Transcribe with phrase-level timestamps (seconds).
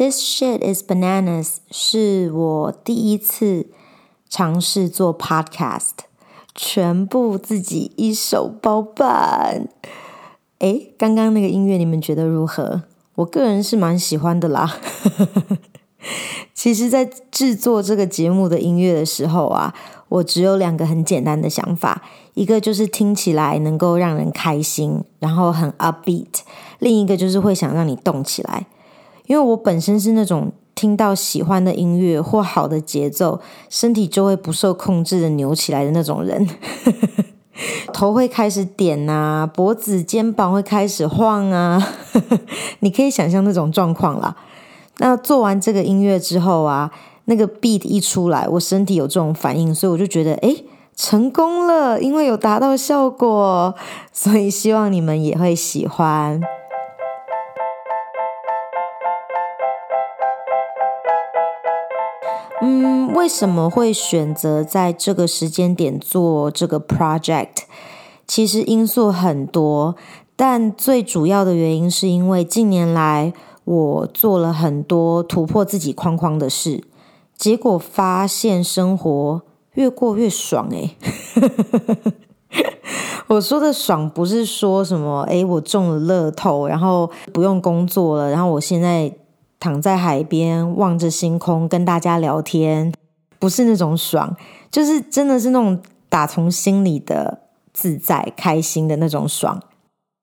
[0.00, 3.66] This shit is bananas，是我第一次
[4.30, 5.90] 尝试做 podcast，
[6.54, 9.68] 全部自己一手包办。
[10.60, 12.84] 诶，刚刚那个音乐你们觉得如何？
[13.16, 14.78] 我个人是蛮喜欢的啦。
[16.54, 19.74] 其实，在制作这个节目的音乐的时候啊，
[20.08, 26.40] 我只有两个很简单的想法，一个就是听起来能够让人开心，然后很 upbeat；
[26.78, 28.66] 另一个就是会想让你动起来。
[29.30, 36.48] 因为我本身是那种听到喜欢的音乐或好的节奏，身体就会不受控制的扭起来的那种人，
[37.94, 41.80] 头会开始点啊，脖子、肩膀会开始晃啊，
[42.80, 44.34] 你可以想象那种状况啦。
[44.98, 46.90] 那做完这个音乐之后啊，
[47.26, 50.64] 那个 beat 一出来，我身体有这种反应，所以我就觉得，诶，
[50.96, 53.72] 成功了，因为有达到效果，
[54.12, 56.40] 所以希望你们也会喜欢。
[62.62, 67.62] 嗯，为什么会选择在这个时间点做这个 project？
[68.26, 69.96] 其实因素很多，
[70.36, 73.32] 但最主要的原因是因为近年来
[73.64, 76.84] 我做了很多突破自己框框的事，
[77.34, 80.96] 结果发现生活越过越爽诶。
[83.28, 89.10] 我说的爽不是说什么诶，我中了乐透，然后不用工作了，然后我现在。
[89.60, 92.92] 躺在海边，望着星空，跟大家聊天，
[93.38, 94.34] 不是那种爽，
[94.70, 97.40] 就是真的是那种打从心里的
[97.72, 99.62] 自在、开心的那种爽。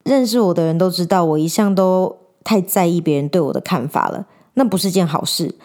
[0.04, 5.56] 认识我的人都知道，我一向都太在意别人对我的看法了，那不是件好事。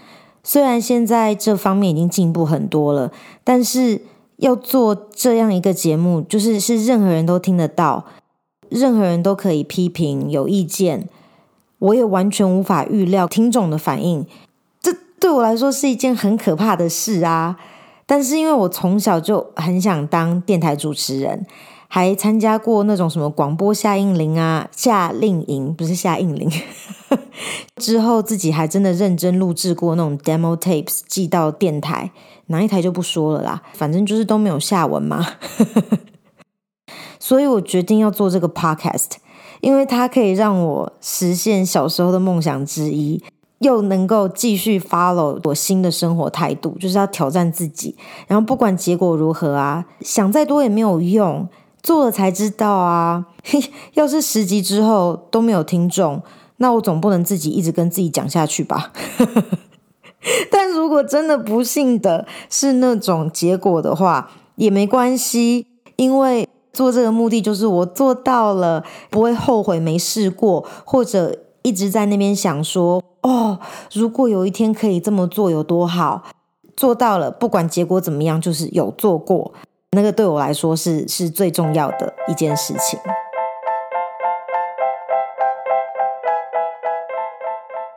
[0.45, 3.11] 虽然现在这方面已经进步很多了，
[3.43, 4.03] 但是
[4.37, 8.05] 要做这样一个节目，就是是任何人都听得到，
[8.69, 11.09] 任何人都可以批评、有意见。
[11.83, 14.25] 我也完全无法预料听众的反应，
[14.81, 17.57] 这对我来说是一件很可怕的事啊！
[18.07, 21.45] 但是因为我从小就很想当电台主持人，
[21.89, 26.49] 还参加过那种什么广播夏令营啊、夏令营，不是夏令营。
[27.83, 32.13] 之后自己还真的认真录制过那种 demo tapes，寄到电台，
[32.47, 35.27] 哪一台就不说了啦，反正就是都没有下文嘛。
[37.19, 39.17] 所以我决定要做这个 podcast。
[39.63, 43.23] 因为它可以让我实现小时候的梦想之一，
[43.61, 47.95] 又能够继续 follow 我新的生活态度，就是要挑战自己。
[48.27, 51.49] 然后不管结果如何啊，想再多也没有用，
[51.81, 53.27] 做了才知道啊。
[53.95, 56.21] 要是十集之后都没有听众，
[56.57, 58.93] 那我总不能自己一直跟自己讲下去吧？
[60.51, 66.49] 但如果真的不幸的是那种结果的话，也没关系，因为。
[66.73, 73.59] 做这个目的就是我做到了，不会后悔没试过，或者一直在那边想说，哦，
[73.93, 76.23] 如果有一天可以这么做有多好。
[76.75, 79.53] 做到了，不管结果怎么样，就是有做过，
[79.91, 82.99] 那个对我来说是是最重要的一件事情。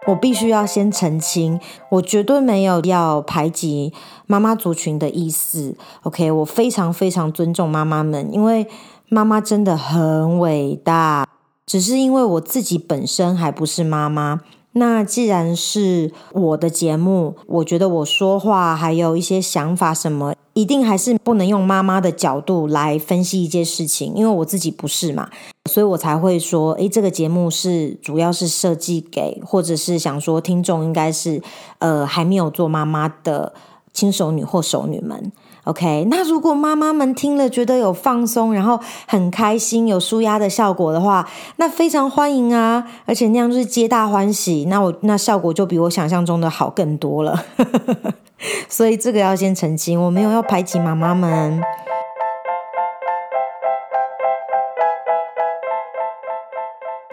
[0.07, 3.91] 我必须要先澄清，我绝对没有要排挤
[4.27, 5.75] 妈妈族群的意思。
[6.03, 8.67] OK，我非常非常尊重妈妈们，因为
[9.09, 11.27] 妈妈真的很伟大。
[11.65, 14.41] 只是因为我自己本身还不是妈妈。
[14.73, 25.29] 那既然是我的节目，我觉得我说话还有一些想法什么，一定还是不能用妈妈的角度来分析一件事情，因为我自己不是嘛。
[25.69, 31.41] 所以我才会说，诶，这个节目是主要是设计给，或者是想说听众应该是，
[31.79, 33.53] 呃，还没有做妈妈的
[33.91, 35.31] 亲手女或熟女们。
[35.65, 41.27] OK，那如果妈妈们听了觉得有放松，然后很开心，有舒压的效果的话，
[41.57, 42.87] 那非常欢迎啊！
[43.05, 47.43] 而且那样就是皆大欢喜，那我那效果就比我想象中的好更多了。
[48.69, 51.61] 所以这个要先澄清，我没有要排挤妈妈们。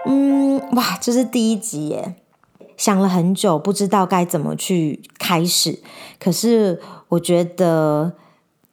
[0.05, 2.17] 嗯哇，这是第一集耶！
[2.77, 5.81] 想了很久，不知道该怎么去开始。
[6.19, 8.15] 可是我觉得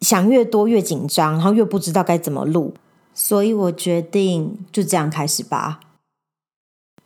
[0.01, 2.73] 想越多越紧张，然后越不知道该怎么录，
[3.13, 5.79] 所以我决定就这样开始吧。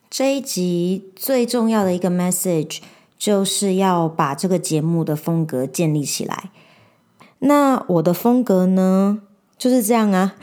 [0.09, 2.79] 这一集最重要的一个 message
[3.23, 6.49] 就是要把这个节目的风格建立起来。
[7.39, 9.21] 那我的风格呢，
[9.57, 10.35] 就是这样啊，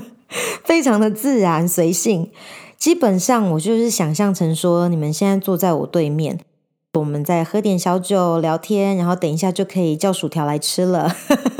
[0.62, 2.30] 非常的自然随性。
[2.76, 6.38] 基本上我就是想象成说，你们现在坐在我对面，
[6.92, 11.10] 我们在喝点小酒聊天，然后等一下就可以叫薯条来吃了，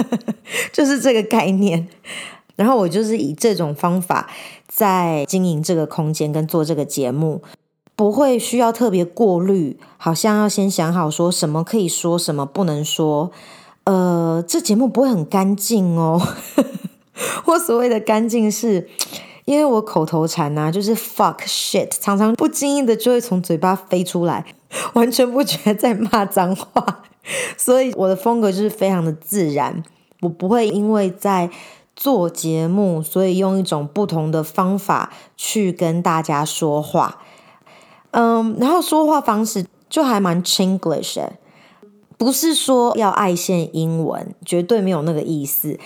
[0.71, 1.89] 就是这个概念。
[2.57, 4.29] 然后我就是以这种方法
[4.67, 7.41] 在经营这个空间跟做这个节目。
[7.99, 13.33] 不会需要特别过滤，好像要先想好说什么可以说，什么不能说。
[13.83, 16.23] 呃，这节目不会很干净哦。
[17.47, 18.89] 我所谓的干净是，
[19.47, 24.45] 因为我口头禅呐、啊，就是 fuck shit，常常不经意的就会从嘴巴飞出来，
[24.93, 27.03] 完全不觉得在骂脏话。
[27.57, 29.83] 所以我的风格就是非常的自然，
[30.21, 31.51] 我不会因为在
[31.97, 37.23] 做节目，所以用一种不同的方法去跟大家说话。
[38.13, 41.23] 嗯，然后说话方式就还蛮 Chinglish，
[42.17, 45.79] 不是说要爱现英文，绝对没有那个意思，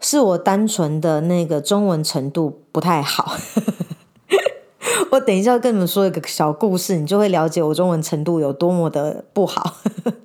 [0.00, 3.36] 是我单纯的那个中文程度不太好。
[5.10, 9.76] 我等一下跟你们说一个小故事，你就会了解我中文程度有多么的不好。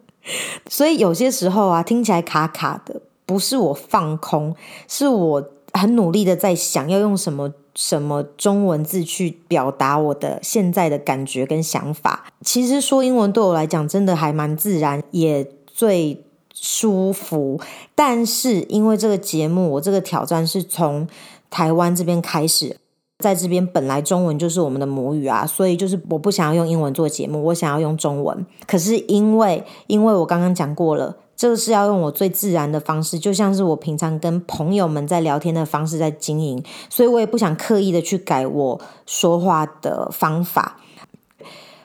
[0.67, 4.55] 所以有些时候啊，听起来卡卡的，不是我放空，
[4.87, 7.53] 是我很努力的在想要用什么。
[7.75, 12.25] 什么中文字去表达我的现在的感觉跟想法？
[12.41, 16.23] 其实说英文对我来讲真的还蛮自然，也最
[16.53, 17.59] 舒服。
[17.95, 21.07] 但是因为这个节目，我这个挑战是从
[21.49, 22.77] 台湾这边开始，
[23.17, 28.45] 在这边本来中文就是我们的母语啊，所以就是我不想要用英文做节目，我想要用中文。
[28.67, 31.17] 可是因为因为我刚刚讲过了。
[31.43, 40.77] 这个是要用我最自然的方式，就像是我平常跟朋友们在聊天的方式在经营，所以我也不想刻意的去改我说话的方法。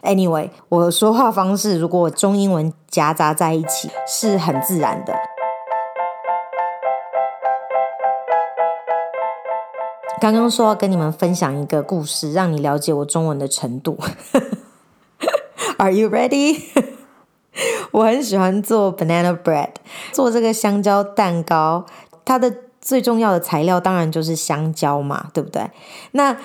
[0.05, 5.13] Anyway，我说话方式如果中英文夹杂在一起是很自然的。
[10.21, 13.99] 刚刚说要跟你们分享一个故事，让你了解我中文的程度。
[15.79, 16.61] Are you ready?
[17.91, 19.71] 我很喜欢做 banana bread，
[20.13, 21.85] 做这个香蕉蛋糕。
[22.25, 25.71] 它的最重要的材料当然就是香蕉嘛，对不对？
[26.13, 26.37] 那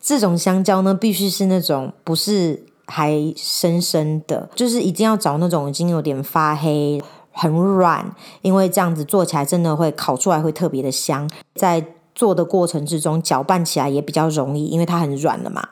[0.00, 11.28] 这种香蕉呢，必须是那种不是还生生的，就是一定要找那种已经有点发黑、很软，因为这样子做起来真的会烤出来会特别的香。
[11.54, 15.68] 在做的过程之中，搅拌起来也比较容易，因为它很软了嘛。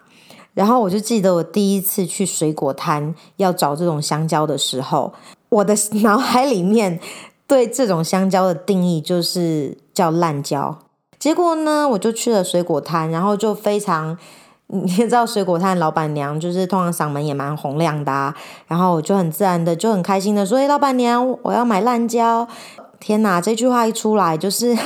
[0.59, 5.13] 然后我就记得我第一次去水果摊要找这种香蕉的时候，
[5.51, 5.73] 我的
[6.03, 6.99] 脑海里面
[7.47, 10.77] 对这种香蕉的定义就是叫烂蕉。
[11.17, 14.19] 结果呢，我就去了水果摊，然后就非常，
[14.67, 18.35] 你知道水果摊老板娘就是通常嗓门也蛮洪亮的啊，
[18.67, 22.49] 然后我就很自然的就很开心的说：“哎，老板娘，我要买烂蕉。”
[22.99, 24.77] 天哪，这句话一出来就是。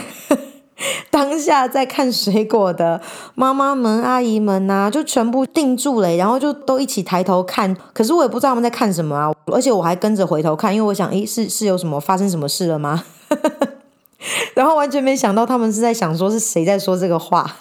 [1.11, 3.00] 当下在看水果的
[3.34, 7.76] 妈妈们、阿姨们呐、啊，就全部定住了，然后就都一起抬头看。
[7.93, 13.05] 可是我也不知道他们在看什么啊，而且我还跟着回头看，因为我想，诶，是是有什么发生什么事了吗？
[14.55, 17.56] 然后完全没想到他们是在想说是谁在说这个话。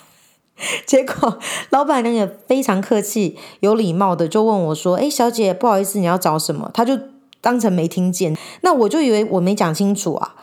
[0.85, 1.39] 结果
[1.71, 6.99] 老板娘也非常客气、有礼貌的就问我说：“诶，小姐，不好意思，你要找什么？”他就
[7.39, 8.37] 当成没听见。
[8.61, 10.35] 那我就以为我没讲清楚啊。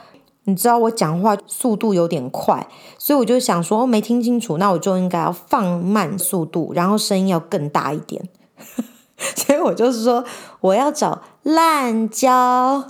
[0.48, 2.66] 你知道我讲话速度有点快，
[2.96, 8.26] 所以我就想说，哦，没听清楚，那我就应该要放慢速度，然后声音要更大一点。
[9.36, 10.24] 所以我就是说，
[10.62, 12.82] 我要找烂蕉。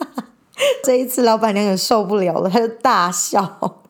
[0.84, 3.80] 这一次老板娘也受不了了，她就大笑，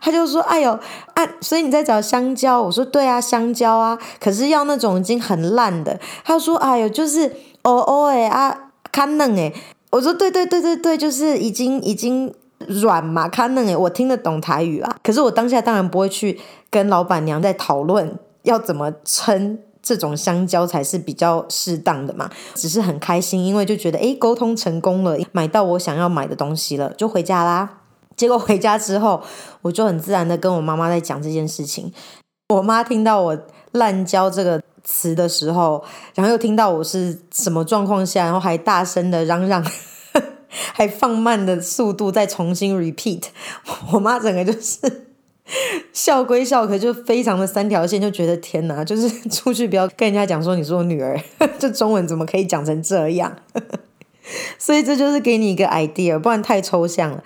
[0.00, 0.72] 她就说：“哎呦
[1.14, 9.52] 啊，所以你在找香蕉？”我说：“对啊，香蕉啊，可是要那种已经很烂的。”她说：“哎呦，就是哦哦哎啊，看嫩哎。”
[9.92, 12.32] 我说对对对对对，就是已经已经
[12.66, 14.96] 软嘛，看嫩诶，我听得懂台语啦。
[15.02, 27.80] 可是我当下当然不会去跟老板娘在讨论要怎么称这种香蕉才是比较适当的嘛，只是很开心，因为就觉得诶，沟通成功了，买到我想要买的东西了，就回家啦。
[28.16, 29.22] 结果回家之后，
[29.60, 31.92] 我就很自然的跟我妈妈在讲这件事情。
[32.48, 33.38] 我妈听到我
[33.72, 34.62] 烂交这个。
[34.84, 35.82] 词的时候，
[36.14, 39.64] 然后又听到我是什么状况下，然后还大声的嚷嚷，
[40.74, 43.24] 还放慢的速度再重新 repeat，
[43.92, 45.06] 我妈整个就是
[45.92, 51.20] 笑归笑，可就非常的三条线，就觉得天哪， 就是出去不要跟人家讲说你是我女儿，
[51.58, 53.36] 这中文怎么可以讲成这样？
[54.56, 57.22] 所以这就是给你一个 idea，不然太抽象了。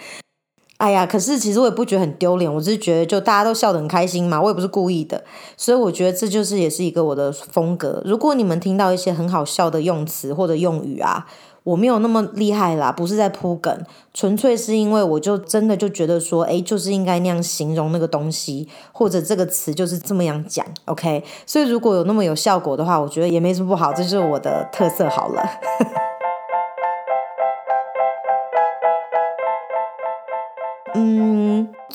[0.79, 5.25] 哎呀，可是其实我也不觉得很丢脸，我只是觉得就大家都笑得很开心嘛，我也不是故意的，
[5.57, 8.03] 所以我觉得这就是也是一个我的风格。
[8.05, 11.27] 如果你们听到一些很好笑的用词或者用语啊，
[11.65, 13.75] 我没有那么厉害啦，不是在铺梗，
[14.13, 21.25] 纯粹是因为我就真的就觉得说，诶，就是应该那样形容那个东西，或者这个词就是这么样讲，OK？
[21.47, 25.43] 所以如果有那么有效果的话，我觉得也没什么不好，这就是我的特色好了。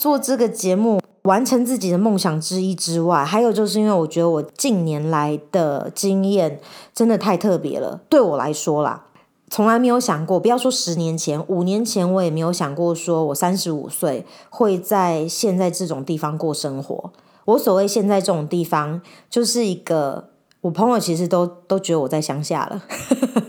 [0.02, 6.60] 做这个节目完成自己的梦想之一之外，还有就是因为我觉得我近年来的经验
[6.92, 9.06] 真的太特别了，对我来说啦，
[9.52, 17.14] 从来没有想过，不要说十年前、五年前，我也没有想过说我三十五岁会在现在这种地方过生活。
[17.46, 20.30] 我所谓现在这种地方，就是一个
[20.62, 22.82] 我朋友其实都都觉得我在乡下了，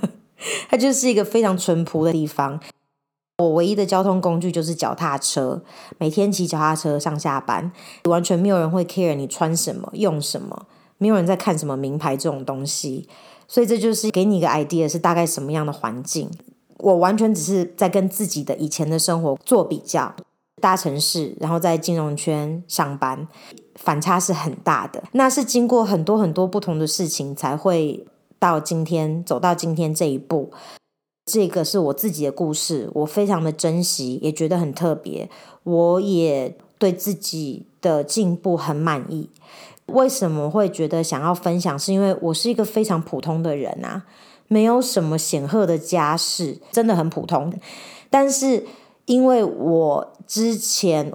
[0.69, 2.61] 它就是一个非常淳朴的地方。
[3.39, 5.62] 我唯一的交通工具就是脚踏车，
[5.99, 7.73] 每天骑脚踏车上下班，
[8.05, 10.67] 完全没有人会 care 你穿什么、用什么，
[10.99, 13.09] 没有人在看什么名牌这种东西，
[13.49, 16.31] 所以这就是给你一个 idea 是大概什么样的环境。
[16.79, 20.15] 我完全只是在跟自己的以前的生活做比较，
[20.61, 23.27] 大城市，然后在金融圈上班，
[23.77, 25.03] 反差是很大的。
[25.12, 28.07] 那是经过很多很多不同的事情，才会
[28.39, 30.53] 到今天，走到今天这一步。
[31.33, 35.31] 这个是我自己的故事，我非常的珍惜，也觉得很特别。
[35.62, 39.31] 我也对自己的进步很满意。
[39.87, 41.79] 为什么会觉得想要分享？
[41.79, 44.05] 是因为我是一个非常普通的人啊，
[44.49, 47.51] 没有什么显赫的家世，真的很普通。
[48.11, 48.67] 但是
[49.07, 51.11] 因为我之前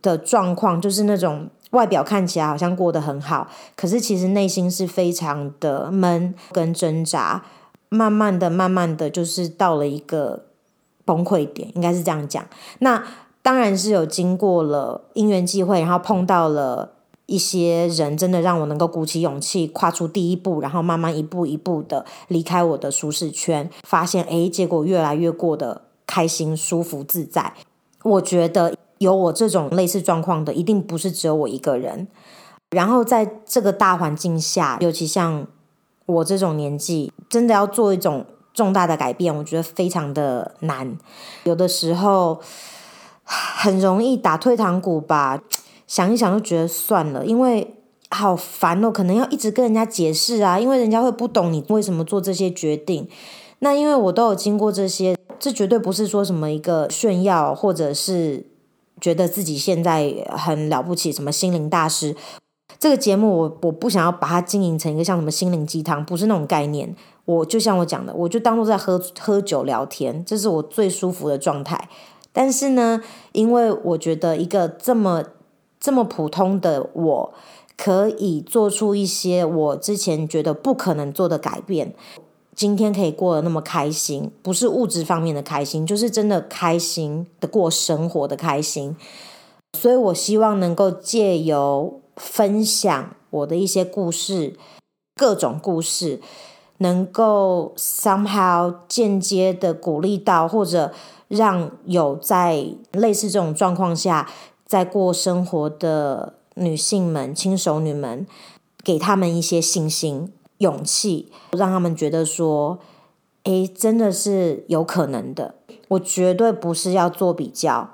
[0.00, 7.44] 的状况，就是那种外表看起来好像过得很好，可是其实内心是非常的闷跟挣扎。
[7.88, 10.46] 慢慢的，慢慢的就是到了一个
[11.04, 12.44] 崩溃点，应该是这样讲。
[12.80, 13.02] 那
[13.42, 16.94] 当然是有经过了因缘际会，然后碰到了
[17.26, 27.54] 一些人，真的让我能够鼓起勇气跨出第一步，然后慢慢一步一步的离开我的舒适圈，发现诶，结果越来越过得开心、舒服、自在。
[28.02, 32.08] 我觉得有我这种类似状况的，一定不是只有我一个人。
[32.70, 35.46] 然后在这个大环境下，尤其像。
[36.06, 40.96] 我这种年纪，真的要做一种重大的改变，我觉得非常的难。
[41.44, 42.40] 有的时候
[43.24, 45.42] 很容易打退堂鼓吧，
[45.86, 47.74] 想一想就觉得算了，因为
[48.10, 53.08] 好烦哦，可能要一直跟人家解释啊，因为人家会不懂你为什么做这些决定。
[53.58, 58.46] 那因为我都有经过这些，这绝对不是说什么一个炫耀，或者是
[59.00, 62.14] 觉得自己现在很了不起，什么心灵大师。
[62.78, 66.94] 这个节目我我不想要把它经营成一个像什么心灵鸡汤，不是那种概念。
[67.24, 71.88] 我就像我讲的，我就当做在喝喝酒聊天，这是我最舒服的状态。
[72.32, 73.00] 但是呢，
[73.32, 75.24] 因为我觉得一个这么
[75.80, 77.34] 这么普通的我，
[77.76, 81.94] 可以做出一些我之前觉得不可能做的改变。
[82.54, 88.96] 今天可以过得那么开心，不是物质方面的开心，就是真的开心的过生活的开心。
[89.76, 94.58] 所以我希望能够借由分享我的一些故事，
[95.14, 96.20] 各种故事，
[96.78, 100.92] 能够 somehow 间接的鼓励到，或者
[101.28, 104.28] 让有在类似这种状况下
[104.64, 108.26] 在过生活的女性们、轻熟女们，
[108.82, 112.78] 给他们一些信心、勇气，让他们觉得说，
[113.44, 115.54] 诶，真的是有可能的。
[115.88, 117.90] 我绝对不是要做比较，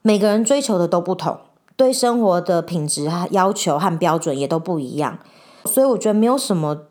[0.00, 1.38] 每个人追求的都不同。
[1.76, 5.18] 对生活的品质要求和标准也都不一样，
[5.64, 6.82] 所以我觉得没有什么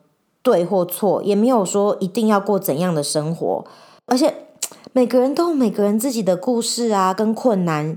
[0.41, 3.63] 对或错，也没有说一定要过怎样的生活，
[4.07, 4.47] 而且
[4.91, 7.95] 每个人都有每个人自己的故事啊，跟困难，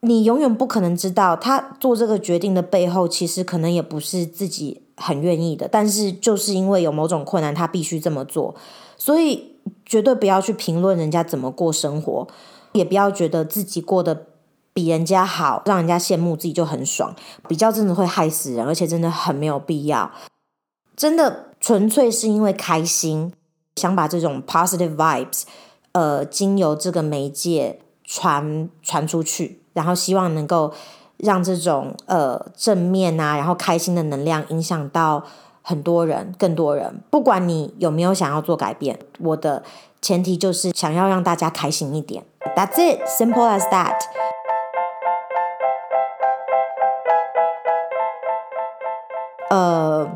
[0.00, 8.54] 你永远不可能知道他做这个决定的背后，其实可能也不是自己很愿意的，但是就是因为有某种困难，他必须这么做，
[8.96, 12.26] 所以绝对不要去评论人家怎么过生活，
[12.72, 14.26] 也不要觉得自己过得。
[14.72, 17.14] 比人家好，让人家羡慕自己就很爽，
[17.48, 20.10] 比较真的会害死人，而且真的很没有必要。
[20.96, 23.32] 真的纯粹是因为开心，
[23.76, 25.42] 想把这种 positive vibes，
[25.92, 30.72] 呃，经由这个媒介传传出去，然后希望能够
[31.16, 35.24] 让这种呃正面啊，然后开心的能量影响到
[35.62, 37.02] 很多人，更多人。
[37.10, 39.62] 不管你有没有想要做改变，我的
[40.00, 42.24] 前提就是想要让大家开心一点。
[42.56, 43.94] That's it, simple as that.
[49.50, 50.08] 呃，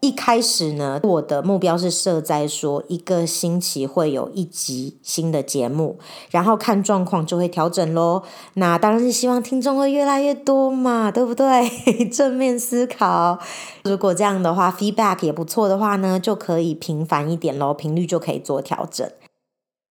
[0.00, 5.98] 一开始呢，我的目标是设在说一个星期会有一集新的节目，
[6.30, 8.22] 然后看状况就会调整喽。
[8.54, 11.68] 那当然是希望听众会越来越多嘛，对不对？
[12.12, 13.38] 正面思考，
[13.84, 19.08] 如果这样的话，feedback 也不错的话呢，就可以频繁一点喽，频率就可以做调整。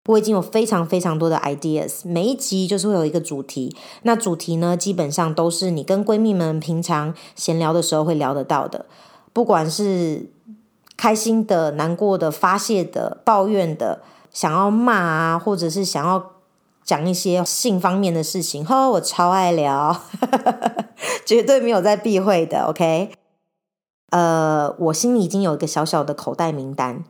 [0.08, 3.76] 我已经有非常非常多的 ideas，每一集就是会有一个主题。
[4.04, 8.86] 那主题呢，基本上都是你跟闺蜜们平常闲聊的时候会聊得到的，
[9.34, 10.30] 不管是
[10.96, 16.34] 开心的、难过的、发泄的、抱怨的、想要骂啊，或者是想要
[16.84, 18.64] 讲一些性方面的事情。
[18.64, 20.04] 呵，我超爱聊，
[21.26, 22.66] 绝对没有在避讳的。
[22.66, 23.10] OK，
[24.12, 27.04] 呃，我心里已经有一个小小的口袋名单，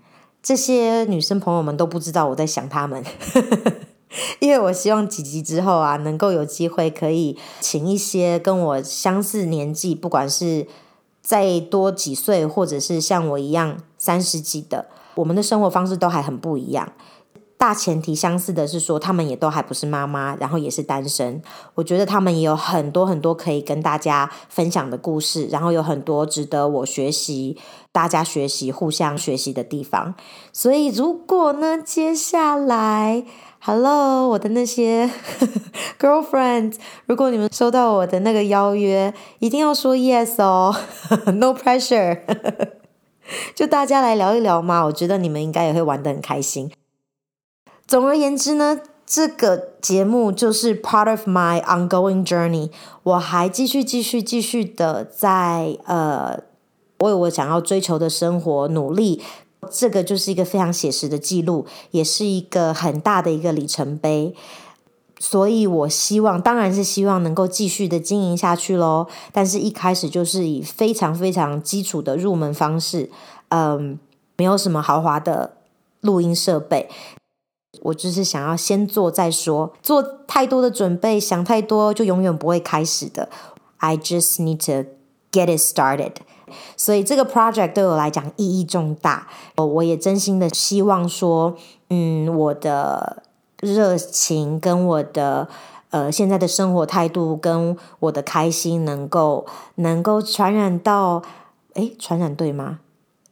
[0.45, 3.03] 这些女生朋友们都不知道我在想她们。
[4.39, 10.67] 因为我希望几集之后啊，能够有机会可以请一些跟我相似年纪，不管是
[11.23, 14.85] 再多几岁，或者是像我一样三十几的，
[15.15, 16.93] 我们的生活方式都还很不一样。
[17.57, 21.41] 大前提相似的是说，他们也都还不是妈妈，然后也是单身。
[21.75, 27.57] 我觉得他们也有很多很多可以跟大家分享的故事，然后有很多值得我学习、
[27.91, 30.15] 大家学习、互相学习的地方。
[30.51, 33.25] 所以，如果呢，接下来。
[33.67, 35.09] Hello，我的那些
[36.00, 36.75] girlfriends，
[37.07, 40.75] 如果你们收到我的那个邀约，一定要说 yes 哦
[41.33, 42.19] ，no pressure，
[43.55, 46.69] 就大家来聊一聊嘛，我觉得你们应该也会玩得很开心。
[47.87, 52.71] 总而言之呢，这个节目就是 part of my ongoing journey，
[53.03, 56.39] 我还继续继续继续的在呃
[56.99, 59.21] 为我想要追求的生活努力。
[59.71, 64.35] 这个就是一个非常写实的记录，也是一个很大的一个里程碑。
[65.17, 69.07] 所以我希望，当然是希望能够继续的经营下去喽。
[69.31, 73.09] 但是一开始就是以非常非常基础的入门方式，
[73.49, 73.97] 嗯，
[74.37, 75.57] 没有什么豪华的
[76.01, 76.87] 录音设备，
[77.82, 83.29] 我就是想要先做再说，做太多的准备，想太多就永远不会开始的。
[83.77, 84.89] I just need to
[85.32, 86.13] get it started.
[86.77, 91.55] 所以这个 project 对我来讲意义重大，我也真心的希望说，
[91.89, 93.24] 嗯，我的
[93.60, 95.48] 热情跟我的
[95.89, 101.24] 呃现在的生活态度跟我的开心能够能够传染到，
[101.74, 102.79] 诶，传染对吗？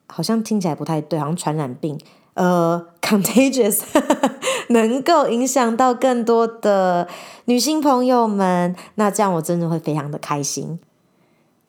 [0.08, 2.00] 好像听起来不太对，好像传染病，
[2.36, 3.82] 呃，contagious，
[4.70, 7.08] 能够影响到更多的
[7.46, 10.80] 女性朋友们，那这样我真的会非常的开心。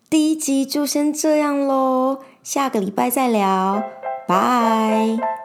[0.09, 3.83] 第一集就先这样喽，下个礼拜再聊，
[4.27, 5.44] 拜。